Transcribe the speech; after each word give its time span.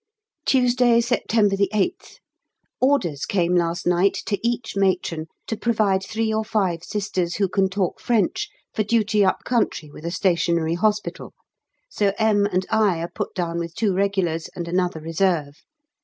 Tuesday, 0.47 0.99
September 0.99 1.55
8th. 1.55 2.15
Orders 2.79 3.27
came 3.27 3.55
last 3.55 3.85
night 3.85 4.15
to 4.25 4.39
each 4.41 4.75
Matron 4.75 5.27
to 5.45 5.55
provide 5.55 6.01
three 6.03 6.33
or 6.33 6.43
five 6.43 6.83
Sisters 6.83 7.35
who 7.35 7.47
can 7.47 7.69
talk 7.69 7.99
French 7.99 8.49
for 8.73 8.81
duty 8.81 9.23
up 9.23 9.43
country 9.43 9.91
with 9.91 10.03
a 10.03 10.09
Stationary 10.09 10.73
Hospital, 10.73 11.35
so 11.87 12.13
M. 12.17 12.47
and 12.47 12.65
I 12.71 12.97
are 13.01 13.11
put 13.13 13.35
down 13.35 13.59
with 13.59 13.75
two 13.75 13.93
Regulars 13.93 14.49
and 14.55 14.67
another 14.67 14.99
Reserve. 15.01 15.57